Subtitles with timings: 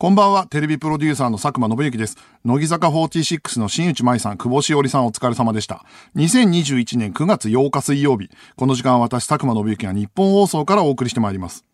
[0.00, 2.18] こんばんは、テレビプロデューサーの佐久間信之です。
[2.44, 5.84] 乃木坂46の新内舞さん、久保しおりさんお疲れ様でした。
[6.14, 11.64] 2021年9月8日水曜日、この時間は私、佐久間信之が日本放送からお送りしてまいります。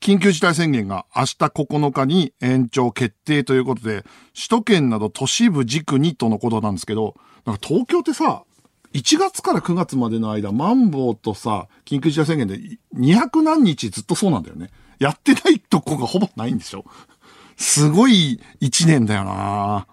[0.00, 4.02] 緊急事態宣言が明日9日に延長決定ということで、
[4.34, 8.44] 首都圏など都市部軸にとのことなんですけど、なんか東京ってさ、
[8.94, 12.58] 1月から9月までの間、マンボウとさ、緊急事態宣言で
[12.96, 14.70] 200何日ずっとそうなんだよね。
[14.98, 16.86] やってないとこがほぼないんでしょ？
[17.56, 19.86] すごい一年だよな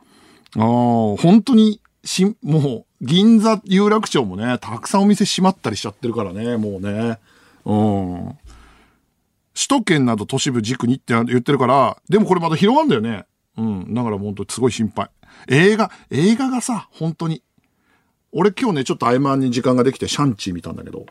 [0.56, 7.20] あ本当に、し、もう、銀座有楽町もね、たくさんお店閉まったりしちゃってるからね、もうね。
[7.66, 8.38] うん。
[9.54, 13.26] 首都圏など都市部軸にって言ってるから、でもこれまた広がるんだよね。
[13.58, 13.94] うん。
[13.94, 15.10] だから本当にすごい心配。
[15.48, 17.44] 映画、映画がさ、本当に。
[18.32, 21.06] 俺今日ね、ちょっと合間に時間ができてシャンチー見たんだけど、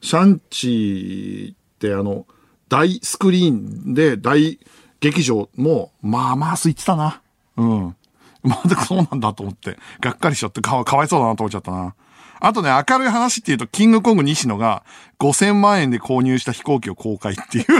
[0.00, 2.26] シャンチーってあの、
[2.68, 4.58] 大スクリーンで大
[5.04, 7.20] 劇場も、まあまあ空いてたな。
[7.58, 7.96] うん。
[8.42, 11.94] まだそうなんだと思って、がっかりしちゃってかわかわいそうだなと思っちゃったな。
[12.40, 14.82] あとね、明るい話っていうと、キングコング西野が
[15.18, 17.64] 5000万円で購入した飛行機を公開っていう。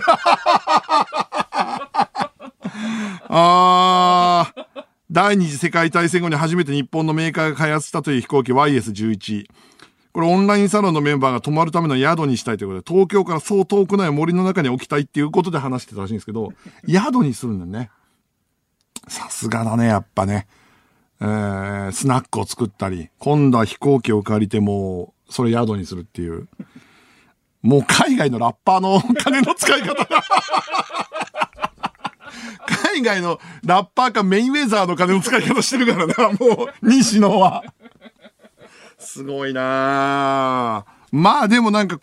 [3.31, 4.65] あー。
[5.11, 9.47] 第二次世界大戦後に初めて日本のメーカーが開発したという飛行機 YS11。
[10.15, 16.53] これオンラインサロンのメンバーが泊まるための宿にしたいということで、東京からそう遠くない森の中に置きたいっていうことで話してたらしいんですけど、
[16.87, 17.91] 宿にするんだよね。
[19.09, 20.47] さすがだね、やっぱね。
[21.21, 26.49] えー、スナックを作ったり、今度は飛行機を借りてもう、それ宿にするっていう。
[27.63, 30.07] もう海外のラッパーの金の使い方が
[32.93, 37.65] 海外のラッパーかメインウェザーの金の使い方してるからな、もう、西野は。
[39.05, 41.99] すごいなまあでもなんか、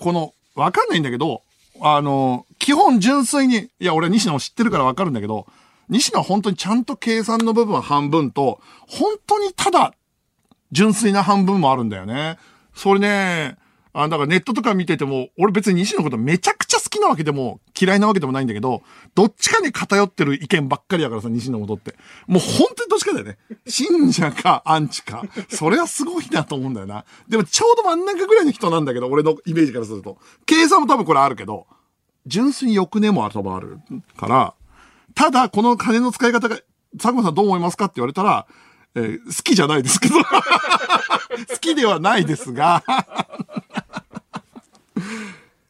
[0.00, 1.42] この、わかんないんだけど、
[1.80, 5.46] あの、基本純粋に、いや俺西野を知ってるからわかるんだけど、
[5.88, 9.94] 西野は本当にちゃんと計算の部分半分と、本当にただ、
[10.72, 12.38] 純粋な半分もあるんだよね。
[12.74, 13.56] それね、
[13.94, 18.82] あ、だからネットとか見てても、俺別に西のことめちゃくちゃ好きなわけでも、嫌いなわけでもないんだけど、
[19.14, 21.94] どっちかに偏ってる意見ばっかりだからさ、西のことって。
[22.26, 23.38] もう本当にどっちかだよね。
[23.66, 25.22] 信者かアンチか。
[25.48, 27.04] それはすごいなと思うんだよな。
[27.28, 30.18] でもちょうど真ん中ぐらいの人なんだけど、俺のイメージからすると。
[30.46, 31.66] 計算も多分これあるけど、
[32.26, 33.78] 純粋に欲根も多分ある
[34.16, 34.54] から、
[35.14, 36.56] ただ、この金の使い方が、
[36.98, 38.46] 佐久間さんどう思いますかって言われたら、
[38.94, 40.14] えー好きじゃないですけど。
[40.22, 42.84] 好きではないですが。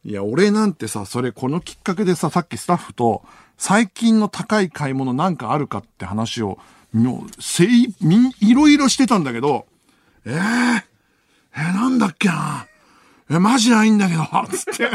[0.04, 3.22] いや、俺なんてさ、それこのきっかけでさ、さっきスタッフと、
[3.56, 6.58] 最近の高い買い物なんかあるかって話を、
[6.92, 9.66] もう、せい、み、いろいろしてたんだけど、
[10.24, 12.66] えー、えーなんだっけな？
[13.30, 14.90] え、マジないんだけど、つって。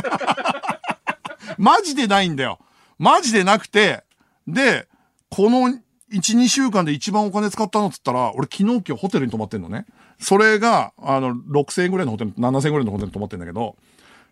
[1.57, 2.59] マジでないんだよ。
[2.99, 4.03] マジでなくて、
[4.47, 4.87] で、
[5.29, 5.79] この1、
[6.11, 9.85] 2週間で一番お金使ったのっつったら、俺昨日今日ホテルに泊まってんのね。
[10.19, 13.75] それが、あの、6000円ぐらいのホテル、7000円ぐらいのホテルに泊まってんだけど、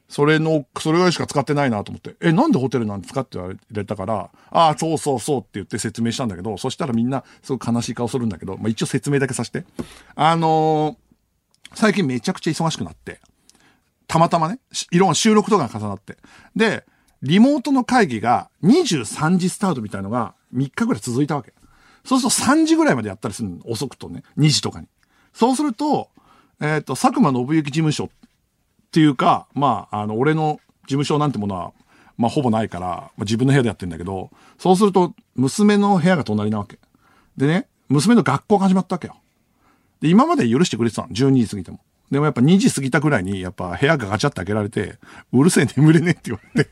[0.07, 9.65] それの、それぐらいしか使ってないなと思って、え、なんでホテルなんですかって言われたから、ああ、そうそうそうって言って説明したんだけど、そしたらみんなすごい悲しい顔するんだけど、まあ一応説明だけさせて。
[10.15, 11.05] あのー
[11.75, 13.19] 最近めちゃくちゃ忙しくなって、
[14.07, 14.59] たまたまね、
[14.91, 16.17] いろんな収録とかが重なって。
[16.55, 16.85] で、
[17.21, 21.53] リモートの会議が23時スタートみたいのが3日ぐらい続いたわけ。
[22.05, 23.57] そうすると3時ぐらいまでやったりするの。
[23.65, 24.23] 遅くとね。
[24.37, 24.87] 2時とかに。
[25.33, 26.09] そうすると、
[26.61, 28.09] えっ、と、佐久間信之事務所
[28.95, 31.73] ていうか、まあ、あの、俺の事務所なんてものは、
[32.17, 36.79] まあ、ほぼないから、まあ、自分の部屋でやってんだけど、そうすると、娘の部屋が隣なわけ。
[37.35, 39.17] でね、娘の学校が始まったわけよ。
[39.99, 41.09] で、今まで許してくれてたの。
[41.09, 41.81] 12時過ぎても。
[42.09, 44.97] でもやっぱ2時過ぎたぐらいに、やっぱ部屋がガチャって開けられて、
[45.33, 46.69] うるせえ眠れねえって言われて。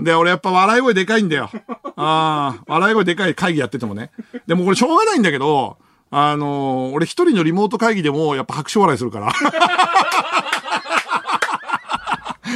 [0.00, 1.50] で、俺やっぱ笑い声でかいんだよ。
[1.96, 4.10] ああ、笑い声でかい会議やっててもね。
[4.46, 5.76] でもこれしょうがないんだけど、
[6.16, 9.32] あのー俺一人のリモート会議でもやっぱ拍手笑いするから。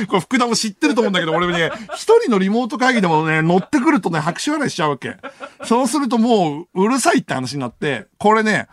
[0.07, 5.17] これ福田も知ってると思うんだけど、俺ね、一人のリモート会議でもね、乗ってくるとね、拍手笑いしちゃうわけ。
[5.65, 8.69] そうするともう、うるさいって話になって、これね、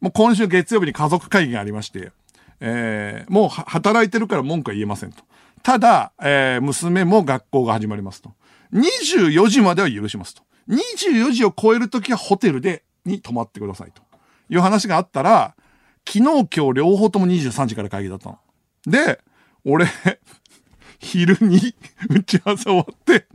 [0.00, 2.12] もう今週月曜日に家族会議がありまして、
[2.60, 5.24] えー、もうは働いてるから文句は言えませんと。
[5.64, 8.32] ただ、えー、娘も学校が始まりますと。
[8.72, 10.42] 24時までは許しますと。
[10.68, 14.07] 24時を超えるときはホテルで、に泊まってくださいと。
[14.50, 15.54] いう話があったら、
[16.06, 18.38] 昨日今日両方とも23時から会議だったの。
[18.86, 19.20] で、
[19.64, 19.86] 俺、
[20.98, 21.74] 昼に
[22.08, 23.26] 打ち合わせ終わって、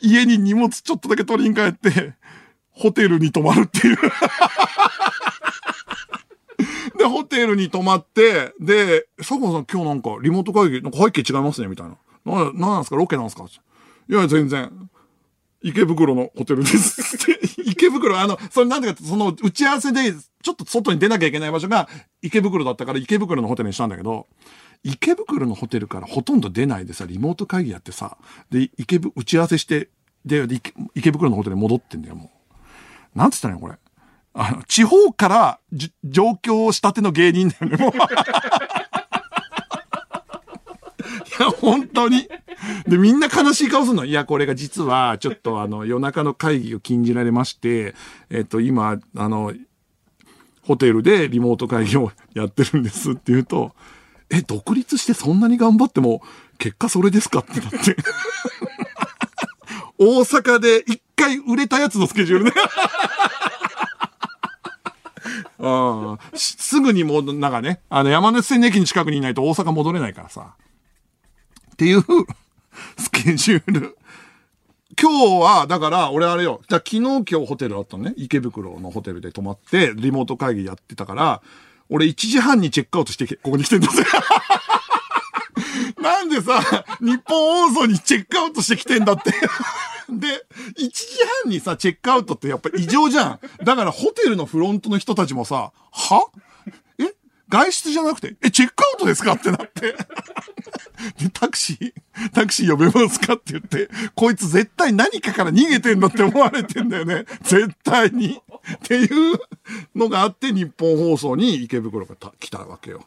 [0.00, 2.14] 家に荷物ちょっとだけ取りに帰って、
[2.70, 3.96] ホテルに泊まるっていう。
[6.98, 11.96] で、ホテルに泊まって、で、佐久間さん今日なんかリモート会議、なんか背景違いますね、みたいな。
[12.24, 12.96] な、なんですか？
[12.96, 13.44] ロケなんですか？
[13.44, 14.90] いや、全然。
[15.64, 17.26] 池袋のホテルです。
[17.64, 21.88] 池袋、あの、それなんでかって、その打ち合わせで、ちょっと外に出なきゃいけない場所が
[22.20, 24.26] 池袋だったから池袋のホテルにしたんだけど、
[24.82, 28.18] 池袋のホテルからほとんど出ないでさ、リモート会議やってさ、
[28.50, 29.88] で、池ぶ、打ち合わせして、
[30.26, 30.46] で、
[30.94, 32.30] 池袋のホテルに戻ってんだよ、も
[33.14, 33.18] う。
[33.18, 33.78] なんつったらいいのこれ。
[34.34, 37.92] あの、地方からじ上京したての芸人だよね、もう。
[37.96, 37.96] い
[41.40, 42.28] や、本当に。
[42.86, 44.04] で、みんな悲しい顔するの。
[44.04, 47.94] いや、これが実は、ちょっとあの、夜中の会議を禁じられまして、
[48.30, 49.52] えっと、今、あの、
[50.62, 53.74] ホテルでリモート会議をやってるんですって言うと、
[54.30, 56.22] え、独立してそんなに頑張っても、
[56.58, 57.96] 結果それですかってなって。
[59.98, 62.52] 大阪で一回売れたやつのスケジュールね。
[65.60, 70.54] ああすぐにもう、なんかね、あの、山手線の駅に近くにいないと大阪戻れないからさ。
[71.74, 72.04] っていう
[72.98, 73.98] スケジュール。
[75.00, 76.60] 今日は、だから、俺あれよ。
[76.68, 78.14] じゃ昨日今日ホテルあったのね。
[78.16, 81.42] 池袋のホテルで泊まって、リモート会議やってたから、
[81.88, 84.04] 俺1時半にチェックアウトしてここに来てんだぜ。
[86.00, 86.60] なんでさ、
[87.00, 89.30] 日本放送にチェックアウトしてきてんだって。
[90.10, 90.44] で、
[90.78, 91.06] 1時
[91.42, 93.40] 半にさ、チェックアウトってやっぱ異常じゃん。
[93.64, 96.26] だからホテルのフロントの人たちもさ、は？
[97.48, 99.32] 外出じゃなくて、え、チェックアウトですか？
[99.34, 99.92] ってなって。
[101.18, 103.34] で、タクシー、タクシー呼べますか？
[103.34, 107.24] って言って、こいつ絶対何かから逃げてんだって思われてんだよね。
[107.42, 108.40] 絶対に。
[108.76, 109.38] っていう
[109.94, 113.04] のがあって、日本放送に池袋が来たわけよ。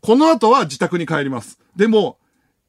[0.00, 1.58] この後は自宅に帰ります。
[1.76, 2.18] でも、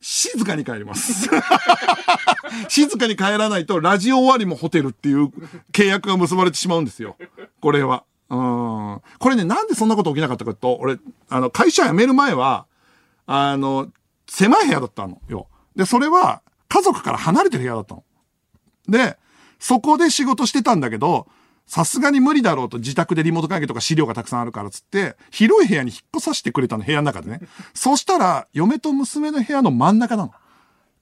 [0.02, 1.30] 静かに帰ります。
[2.70, 5.30] 静かに帰らないと、ラジオ終わりもホテルっていう
[5.72, 7.18] 契約が結ばれてしまうんですよ。
[7.62, 8.04] これは。
[8.30, 9.02] うん。
[9.20, 10.98] これね、なんでそんなこと起きなかったかと、俺、
[11.30, 12.66] あの、会社辞める前は、
[13.28, 13.92] あの、
[14.28, 15.48] 狭い部屋だったのよ。
[15.76, 18.04] で、それは、家族から離れてる部屋だったの。
[18.88, 19.18] で、
[19.60, 21.28] そこで仕事してたんだけど、
[21.68, 27.42] さすがに無理だろうと自宅でリモート会議とか資料がたくさんあるからつって、広い部屋に引っ越させてくれたの、部屋の中でね。
[27.74, 30.34] そしたら、嫁と娘の部屋の真ん中なの。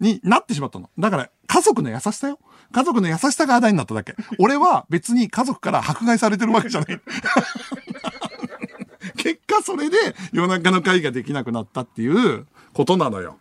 [0.03, 0.89] になってしまったの。
[0.99, 2.37] だから、家族の優しさよ。
[2.71, 4.15] 家族の優しさがあだになっただけ。
[4.37, 7.01] 俺は別に家族から迫害されてるわけじゃない。
[9.17, 9.97] 結果それで
[10.31, 13.39] 夜中の会ができなくなったっていうことなのよ。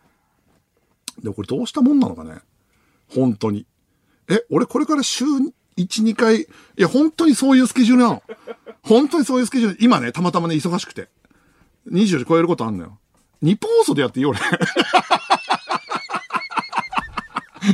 [1.23, 2.39] で、これどうしたもんなのかね
[3.09, 3.67] 本当に。
[4.29, 8.23] え、俺これから週1、2回、いや、本当にそういうスケジュールなの。
[8.83, 9.79] 本当にそういうスケジュール。
[9.81, 11.09] 今ね、たまたまね、忙しくて。
[11.91, 12.99] 20時超えることあんのよ。
[13.41, 14.39] 日本放送でやっていいよ俺。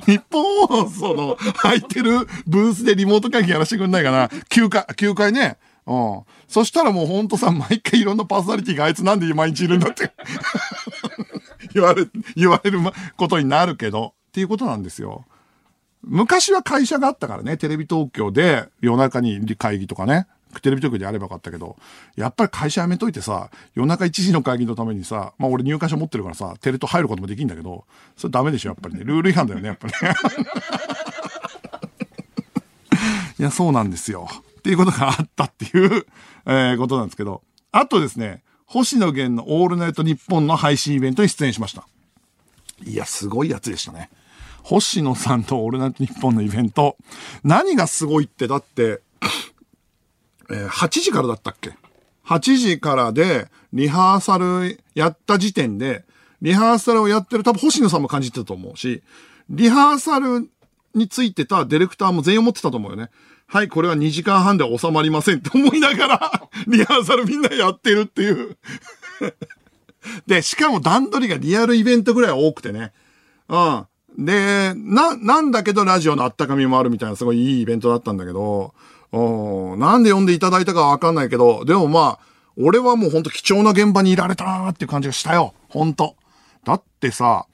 [0.07, 5.57] 日本放送の入ってるブースでリモート会議やらせてくんないかな ?9 回、9回ね。
[5.87, 6.23] うん。
[6.47, 10.13] そしたらもうほんとさ、毎回いろんなパーソナリティがあいつなんで毎日いるんだって。
[11.73, 12.07] 言われ、
[12.37, 12.81] 言われる
[13.17, 15.25] ことになるけど、っていうことなんですよ。
[16.03, 20.27] 昔は会社があったからね、テレビ東京で夜中に会議とかね、
[20.63, 21.77] テレビ東京でやればよかったけど、
[22.17, 27.85] やっぱり会社辞めといてさ、夜中1時の会議のためにさ、まあ俺入会証持ってるからさ、テレ東入ることもできるんだけど、
[28.17, 29.03] それダメでしょ、やっぱりね。
[29.05, 30.15] ルール違反だよね、やっぱりね。
[33.39, 34.29] いや、そうなんですよ。
[34.59, 36.07] っていうことがあったっていう、
[36.47, 37.43] えー、ことなんですけど。
[37.71, 41.87] あとですね、星野源のオールナイトニッポンの配信イベントに出演しました。
[42.85, 44.11] いや、すごいやつでしたね。
[44.63, 46.97] 星野さんとオールナイトニッポンのイベント。
[47.45, 49.01] 何がすごいって、だって、
[50.51, 51.73] えー8時からだったっけ
[52.27, 56.05] ?8 時からで、リハーサルやった時点で、
[56.41, 59.03] リハーサルをやってる、多分星野さんも感じてたと思うし、
[59.51, 60.49] リハーサル
[60.95, 63.11] についてたディレクターも全員思ってたと思うよね。
[63.47, 68.59] はい、これは2時間半では収まりませんって思いながら、 リハーサルみんなやってるっていう。
[70.27, 72.93] で、しかも段取りがリアルイベントぐらい多くてね。
[73.49, 73.87] うん。
[74.19, 78.75] で、な、なんだけどラジオのあったかみもあるみたいなすごいいいイベントだったんだけど、
[79.13, 85.55] うんなんで呼んでいただいたかわかんないけど、でもまあ、俺はもうほんと貴重な現場にいられたなーっていう感じがしたよ。
[85.69, 86.17] ほんと。
[86.65, 87.47] だってさ、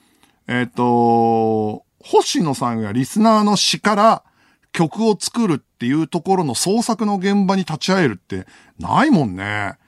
[0.49, 4.25] えっ、と、星野さんがリスナーの詩から
[4.73, 8.47] 曲を作るっていうところの創作の現場に立ち会えるって
[8.79, 9.79] ないもんね。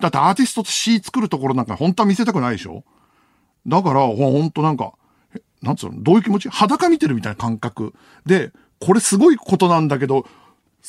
[0.00, 2.84] だってアーティストと詩作るところなんか本当は見せたくないでしょ？
[3.66, 4.92] だから、ほんとなんか、
[5.62, 6.02] なんつうの？
[6.02, 6.48] どういう気持ち？
[6.48, 7.94] 裸見てるみたいな感覚。
[8.26, 10.26] で、これすごいことなんだけど、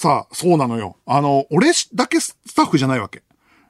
[0.02, 0.96] さあ、そうなのよ。
[1.06, 3.22] あの、俺だけスタッフじゃないわけ。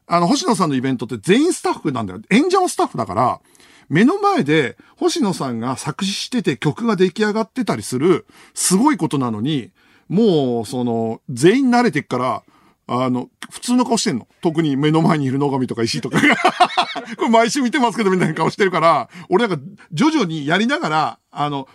[0.06, 2.22] あの、星野さんのイベントって全員スタッフなんだよ。
[2.30, 3.42] 演者もスタッフだから、
[3.90, 9.72] 目の前で星野さんが作詞してて曲が出来上がってたりする、すごいことなのに、
[10.08, 12.44] もう、その、全員慣れてっから、
[12.86, 14.28] あの、普通の顔してんの。
[14.44, 16.36] 特に目の前にいる野上とか石井とかが。
[17.18, 21.68] これ毎週見てますけどみたいな顔してるから、俺なんか徐々にやりながら、あの、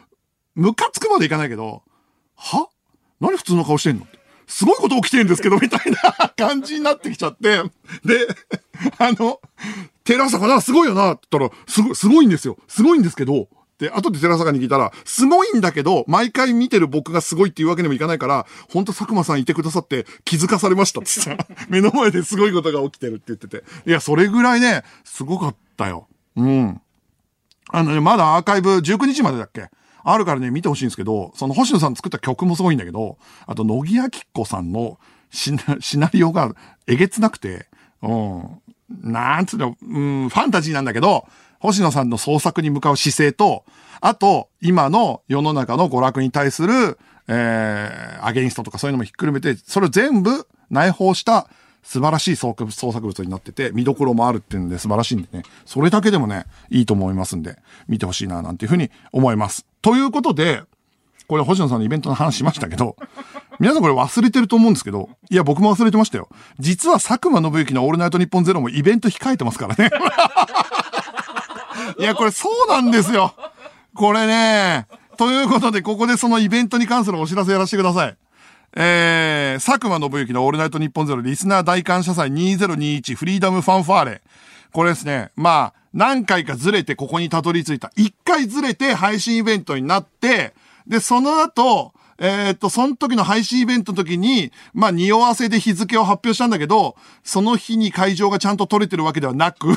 [0.54, 1.82] ムカつくまでいかないけど、
[2.36, 2.68] は？
[3.18, 4.06] 何普通の顔してんの
[4.46, 7.62] すごいこと起きてるんですけど、みたいな感じになってきちゃって。
[8.04, 8.26] で、
[8.98, 9.40] あの、
[10.04, 12.56] 寺坂な、すごいよな、って言ったら、すご、すごいんですよ。
[12.68, 13.48] すごいんですけど、
[13.78, 21.36] で、後で寺坂に聞いたら、すごいんだけど、毎回見てる僕がすごいっていうわけにもいかないから、ほんと佐久間さんいてくださって気づかされましたってさ、
[21.68, 23.64] 目の前ですごいことが起きてるって言ってて。
[23.86, 26.06] いや、それぐらいね、すごかったよ。
[26.36, 26.80] うん。
[27.70, 29.68] あのね、まだアーカイブ19日までだっけ？
[30.04, 34.98] あるからね、見てほしいんですけど、その星野さん作った曲もすごいんだけど、あと、乃木明子さんの
[35.30, 36.54] シナシナリオが
[36.86, 37.66] えげつなくて、
[38.02, 38.62] うん、
[39.02, 41.26] なんつうの、うん、ファンタジーなんだけど、
[41.58, 43.64] 星野さんの創作に向かう姿勢と、
[44.02, 51.48] あと、今の世の中の娯楽に対する、えー、アゲインストとかそういうのもひっくるめて、それを全部内包した
[51.84, 59.66] 素晴らしい創作物になってて、見どころもあるっていうんで素晴らしいんでね、それだけでもね、いいと思いますんで、見てほしいな、なんていうふうに思います。
[59.82, 60.62] ということで、
[61.28, 62.96] これ星野さんのイベントの話しましたけど、
[63.60, 66.28] 皆さんこれ忘れてると思うんですけど、いや僕も忘れてましたよ。
[66.58, 69.90] 実は佐久間信之のオールナイトニッポンゼロもイベント控えてますからね。
[71.98, 73.34] いや、これそうなんですよ。
[73.94, 74.86] これね。
[75.16, 78.16] ということで、ここでそのイベントに関するお知らせやらせてください。
[78.76, 84.22] えー、佐久間信之のオールナイトニッポンゼロリスナー大感謝祭2021フリーダムファンファーレ。
[84.72, 87.92] これですね、まあ、何回かずれてここにたどり着いた。
[87.94, 90.54] 一回ずれて配信イベントになって、
[90.88, 99.76] で、その後、えー、っと、その時の配信イベントの時に、まあ、匂わせで日付を発表したんだけど、その日に会場がちゃんと取れてるわけではなく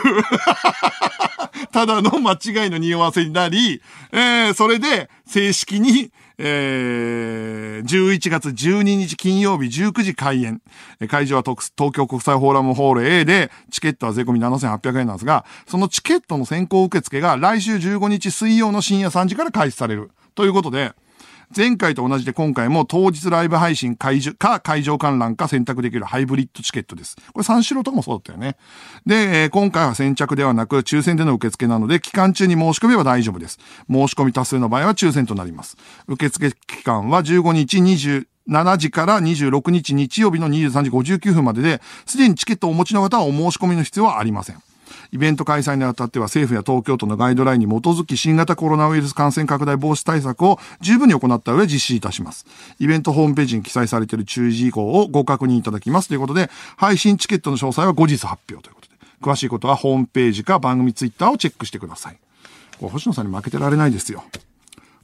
[1.71, 10.61] ただの間違いの匂わせになり、えー、それで正式に、えー、11月12日金曜日19時開演。
[11.07, 20.11] 会場は東京国際フォーラムホール A で、チケットは税込み7800円なんですが、そのチケットの先行受付が来週15日水曜の深夜3時から開始される。
[20.35, 20.93] ということで、
[21.55, 27.15] 前回と同じで今回も当日ライブ配信会場か会場観覧か選択できるハイブリッドチケットです。
[27.31, 28.57] これ三四郎ともそうだったよね。
[29.05, 33.59] で、えー、今回は先着ではなく抽選での受付なので期間中に申し込めば大丈夫です。
[33.89, 35.77] 申し込み多数の場合は抽選となります。
[36.07, 44.66] 受付期間は15日27時から26日日曜日の23時59分までで、すでにチケットをお持ちの方はお申し込みの必要はありません。
[45.11, 52.45] イベント開催にあたっては政府や東京都のガイドラインに基づき新型コロナウイルス感染拡大防止対策を十分に行った上実施いたします。
[52.79, 62.17] イベントホームページに記載されている注意事項をご確認いただきますということで、配信チケットの詳細は後日発表ということで、詳しいことはホームページか番組ツイッターをチェックしてください。
[62.79, 64.23] こ星野さんに負けてられないですよ。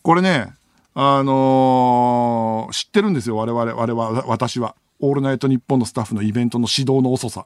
[0.01, 0.53] これね、
[0.95, 4.75] あのー、知ってるんですよ、我々、我々、私は。
[4.99, 7.45] オールナイトニッポンのスタッフのイベントの指導の遅さ。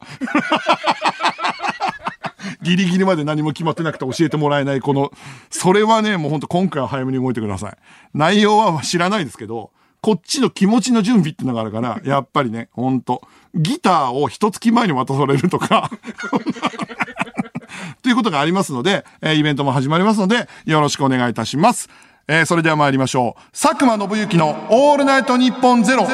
[2.67, 5.11] ギリギリまで何も決まってなくて教えてもらえないこの、
[5.49, 7.77] それはね、もうほんと今回は早めに動いてください。
[8.13, 9.71] 内容は知らないですけど、
[10.01, 13.21] こっちの気持ちの準備ってのがあるから、やっぱりね、ほんと、
[13.55, 15.89] ギターを一月前に渡されるとか
[18.03, 21.89] ということがありますので、え、イベントも始まりますので、よろしくお願いいたします。
[22.27, 23.41] えー、それでは参りましょう。
[23.57, 26.05] 佐久間信之のオールナイトニッポンゼロ。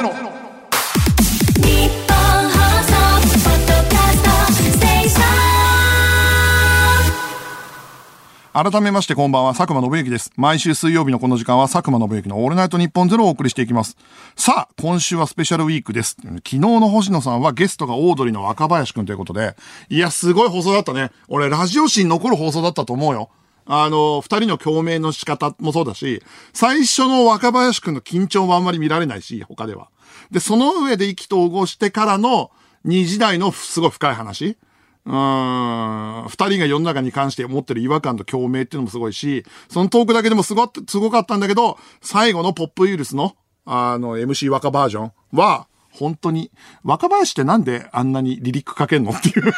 [8.54, 10.32] 改めましてこんばんは、佐久間信之です。
[10.36, 13.98] 毎週水曜日のこの時間は佐久間信之のオールナイト日本ゼロをお送りしていきます。
[14.36, 16.18] さあ、今週はスペシャルウィークです。
[16.22, 19.56] 昨日の星野さんはゲストがオードリーの若林くんということで、
[19.90, 21.10] いや、すごい放送だったね。
[21.30, 23.32] 俺、ラジオ誌に残る放送だったと思うよ。
[23.66, 26.22] あの、二人の共鳴の仕方もそうだし、
[26.54, 29.88] 最初の若林くんの緊張もあんまり見られないし、他では。
[30.30, 32.52] で、その上で意気投合してからの
[32.86, 34.58] 二時代のすごい深い話。
[35.06, 46.52] うん、二人が世の中に関して持ってる違和感と共鳴っていうのもすごいし、そのトークだけでもすご、すごかったんだけど、最後のポップウイルスの、あの、MC 若バージョンは、本当に、
[46.84, 49.50] 若林ってなんであんなにリリックかけんのっていう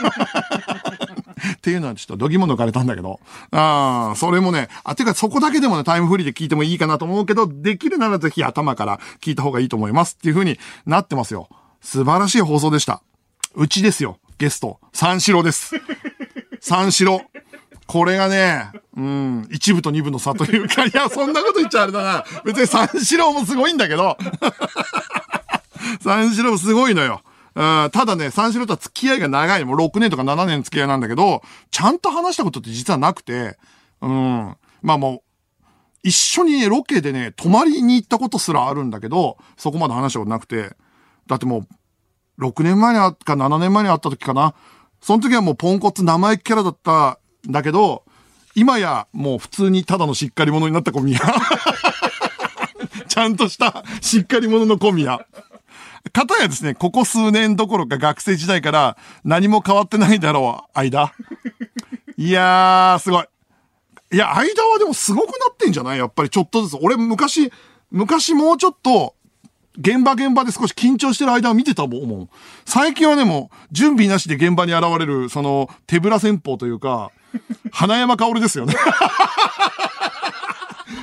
[1.54, 3.20] っていうのはちょっと度肝抜かれたんだけど。
[3.52, 11.48] ああ、それもね、あ、てかそこだけでもね、タイムフリーで聞いてもいいかなと思うけど、できるならぜひ頭から聞いた方がいいと思いますっていう風になってますよ。
[11.82, 13.02] 素晴らしい放送でした。
[13.56, 14.18] うちですよ。
[14.38, 15.76] ゲスト、三四郎です。
[16.60, 17.22] 三四郎。
[17.88, 22.26] これがね、うん、一部と二部の差というか、いや、そんなこと言っちゃあれだな。
[22.44, 24.18] 別に三四郎もすごいんだけど、
[26.02, 27.22] 三四郎もすごいのよ。
[27.54, 29.64] うん、ただね、三四郎とは付き合いが長い。
[29.64, 33.58] もう6年とか7年付き合いなんだけど、ちゃんと話したことって実はなくて、
[34.02, 34.58] うん。
[34.82, 35.22] まあもう、
[36.04, 40.76] 一緒にね、ロケでね、泊まりに行ったことすらあるんだけど、そこまで話したことなくて、
[41.28, 41.68] だってもう、
[42.40, 44.54] 6年前にあったか7年前に会った時かな。
[45.02, 48.04] その時はもうポンコツ生意気キャラだったんだけど、
[48.56, 51.20] 今やもう普通にただのしっかり者になった子みや。
[53.08, 55.26] ちゃんとした、しっかり者の小宮。
[56.12, 61.14] かたやですね、ここ数年どころか学生時代から何も変わってないだろう、間。
[62.18, 63.26] いやー、すごい。
[64.14, 65.98] いや、間はでもすごくなってんじゃない？
[65.98, 66.80] やっぱりちょっとずつ。
[66.82, 67.52] 俺昔、
[67.92, 69.16] 昔もうちょっと、
[69.78, 72.30] 現場現場で少し緊張してる間を見てたもん。
[72.66, 77.12] 最近はね、もう、準備なしで現場に現れる、その、手ぶら戦法というか、
[77.72, 78.76] 花山薫ですよね。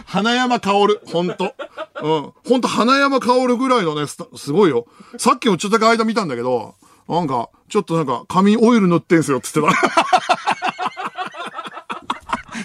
[0.07, 1.55] 花山薫、ほんと。
[2.02, 2.33] うん。
[2.47, 4.87] ほんと花山薫ぐらいのね、すごいよ。
[5.19, 6.75] さっきもちょっとだけ間見たんだけど、
[7.09, 9.69] なんか、ちょっとなんか、髪オイル塗ってんすよ、つってた。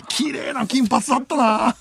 [0.09, 1.75] 綺麗な金髪だったな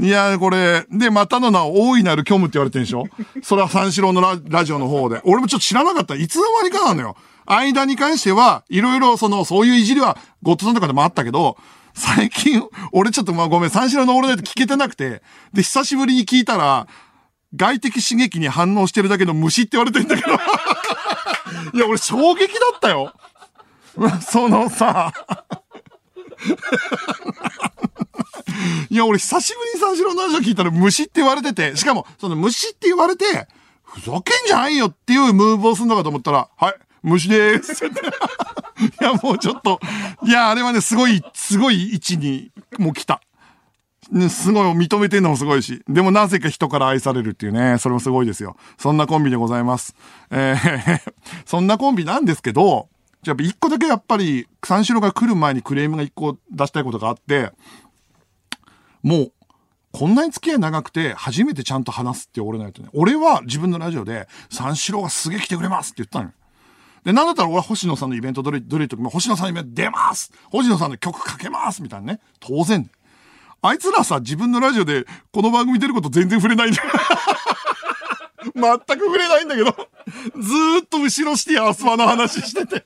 [0.00, 3.04] いや、これ、で、またの名を大いなる虚無って言われてんでしょ？
[3.42, 5.20] それは三四郎のラジオの方で。
[5.24, 6.14] 俺もちょっと知らなかった。
[6.14, 7.16] いつの間にかなのよ。
[7.46, 11.56] 間に関しては、いろいろその、そういういじりは、ゴッドさんとかでもあったけど、
[11.94, 12.62] 最近、
[12.92, 16.86] 俺ちょっとまあごめん、三四郎の俺で聞けてなくて、で、久しぶりに聞いたら、
[17.56, 20.34] 外的刺激に反応してるだけの虫って言われてんだけど。
[21.74, 23.12] いや、俺衝撃だったよ。
[24.20, 25.12] そのさ、
[28.90, 33.24] いや、俺久しぶりに三四郎の話を聞いたら虫って言われてて、しかも、その虫って言われて、
[33.82, 37.86] ふざけんじゃないよっていうムーブをするのかと思ったら、はい、虫でーす。
[37.86, 37.90] い
[39.00, 39.80] や、もうちょっと、
[40.24, 43.20] いや、あれはね、すごい、すごい位置に、もう来た。
[44.10, 45.82] ね、すごい認めてんのもすごいし。
[45.88, 48.56] でもなぜか人から愛されるっていうね、それもすごいですよ。
[48.78, 49.94] そんなコンビでございます。
[50.30, 51.12] えー
[51.44, 52.88] そんなコンビなんですけど、
[53.22, 57.52] じゃあ一個だけやっぱり、三四郎が来る前にクレームが一個出したいことがあって、
[59.08, 59.32] もう、
[59.90, 62.90] こんなに付き合い長くて、初めてちゃんと話すって俺のやつね。
[62.92, 66.32] 俺は自分のラジオで、三四郎がすげえ来てくれますって言ったのよ。
[67.04, 72.20] で、なんだったら俺は星野さんのイベントどれ、どれ時も星野さんのイベント出ます星野さんの曲かけますみたいなね。
[72.38, 72.90] 当然。
[73.62, 76.90] あいつらさ、自分のラジオでこの番組出ること全然触れないんだよ。
[78.54, 79.74] 全く触れないんだけど、
[80.38, 82.84] ずーっと後ろしてアスワの話してて。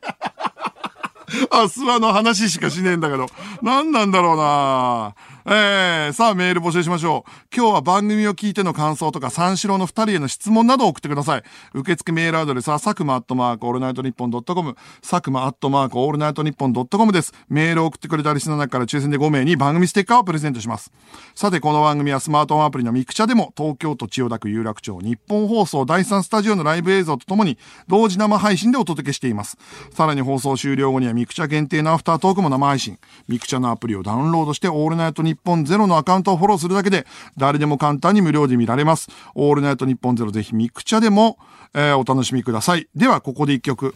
[1.51, 3.27] アスワの話しかしねえんだけど、
[3.61, 7.31] 何なんだろうなえー、さあメール募集しましょう。
[7.55, 11.43] 今日は番組を聞いての感想とか三四郎の二人への質問などを送ってください。
[11.75, 17.33] 受付メールアドレスは佐久間アットマークオールナイトニッポンドットコム、佐久間アットマークオールナイトニッポンドットコムです。
[17.49, 20.93] メールを送ってくれたリスナーの中から抽選で5名に番組ステッカーをプレゼントします。
[21.35, 29.59] さて、この番組はスマートフォンアプリのミクチャでも東京都千代田区有楽町ニッポン放送第3スタジオのライブ映像とともに同時生配信でお届けしています。
[29.91, 33.01] さらに放送終了後にはミクチャ限定のアフタートークも生配信。
[33.27, 39.09] ミクチャのアプリをダウンロードしてオールナイトニッポンゼロのアカウントをフォローするだけで誰でも簡単に無料で見られます。
[39.35, 41.39] オールナイトニッポンゼロぜひミクチャでも、
[41.75, 42.89] えーお楽しみください。
[42.95, 43.95] では、ここで一曲。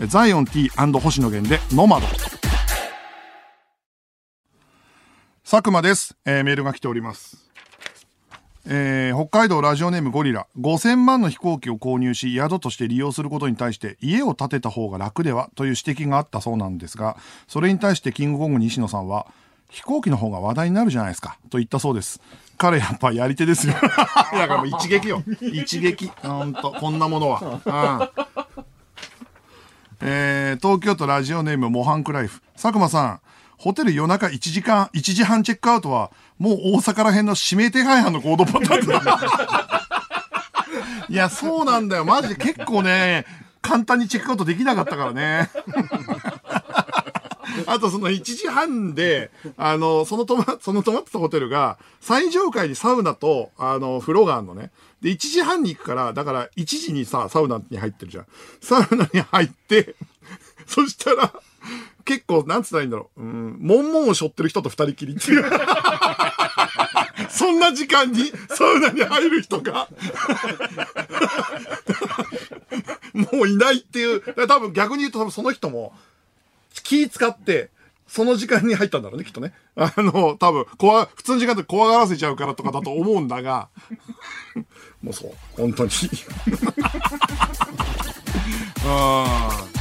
[0.00, 0.70] ザイオン T&
[1.00, 2.06] 星野源でノマド。
[5.42, 6.16] 佐久間です。
[6.24, 7.48] えーメールが来ております。
[8.66, 10.46] えー北海道ラジオネームゴリラ。
[10.60, 15.48] 5000万の飛行機を購入し、宿として利用することに対して、家を建てた方が楽では？
[15.54, 17.16] という指摘があったそうなんですが、
[17.48, 19.26] それに対してキングコング西野さんは、
[19.68, 22.20] 飛行機の方が話題になるじゃないですか、と言ったそうです。
[22.56, 23.74] 彼やっぱやり手ですよ。
[23.80, 25.22] だからもう一撃よ。
[25.40, 26.10] 一撃。
[26.22, 27.40] ほんと、こんなものは。
[27.64, 28.64] うん
[30.00, 32.40] えー東京都ラジオネームモハンクライフ。
[32.54, 33.20] 佐久間さん、
[33.56, 39.84] ホテル夜中1時間、1時半チェックアウトは、もう大阪ら辺の指名手配犯の行動パターンだ。
[41.08, 42.04] いや、そうなんだよ。
[42.04, 43.24] マジで結構ね、
[43.60, 45.50] 簡単にチェックアウトできなかったからね。
[47.66, 54.70] あとその1時半で、あの、その泊ま、その泊まってたホテルが、最上階にサウナと、あの、風呂があるのね。
[55.00, 58.26] で、1時半に行くから、だから1時にさ、サウナに入ってるじゃん。
[58.60, 59.94] サウナに入って、
[60.66, 61.32] そしたら、
[62.04, 63.22] 結構、なんつったらいいんだろう。
[63.22, 65.44] うん、モンモンを背負ってる人と二人きりっていう。
[67.28, 69.88] そんな時間にサウナに入る人が、
[73.12, 74.20] もういないっていう。
[74.20, 75.92] だから多分逆に言うと多分その人も、
[76.82, 77.70] 気使って、
[78.06, 79.52] その時間に入ったんだろうね、きっとね。
[79.76, 83.68] あの、多分、怖、普通の時間って怖がらせちゃうからとかだと思うんだが、
[85.02, 85.90] もうそう、本当に。
[88.84, 89.77] ああ。